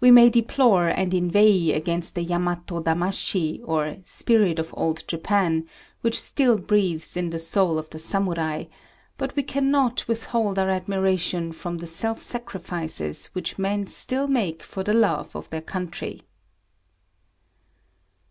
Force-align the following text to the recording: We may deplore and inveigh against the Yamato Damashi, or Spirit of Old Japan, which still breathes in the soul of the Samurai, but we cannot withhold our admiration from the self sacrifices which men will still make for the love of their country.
We 0.00 0.10
may 0.10 0.28
deplore 0.28 0.88
and 0.88 1.14
inveigh 1.14 1.72
against 1.72 2.14
the 2.14 2.20
Yamato 2.22 2.82
Damashi, 2.82 3.62
or 3.64 3.96
Spirit 4.04 4.58
of 4.58 4.74
Old 4.76 5.02
Japan, 5.08 5.66
which 6.02 6.20
still 6.20 6.58
breathes 6.58 7.16
in 7.16 7.30
the 7.30 7.38
soul 7.38 7.78
of 7.78 7.88
the 7.88 7.98
Samurai, 7.98 8.64
but 9.16 9.34
we 9.34 9.42
cannot 9.42 10.06
withhold 10.06 10.58
our 10.58 10.68
admiration 10.68 11.52
from 11.52 11.78
the 11.78 11.86
self 11.86 12.20
sacrifices 12.20 13.28
which 13.32 13.58
men 13.58 13.80
will 13.84 13.86
still 13.86 14.26
make 14.26 14.62
for 14.62 14.82
the 14.82 14.92
love 14.92 15.34
of 15.34 15.48
their 15.48 15.62
country. 15.62 16.20